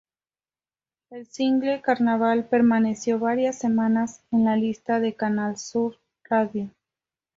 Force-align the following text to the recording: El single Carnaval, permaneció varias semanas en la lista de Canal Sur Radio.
El 1.11 1.27
single 1.27 1.79
Carnaval, 1.83 2.45
permaneció 2.45 3.19
varias 3.19 3.59
semanas 3.59 4.23
en 4.31 4.45
la 4.45 4.55
lista 4.55 4.99
de 4.99 5.13
Canal 5.13 5.59
Sur 5.59 5.99
Radio. 6.23 6.71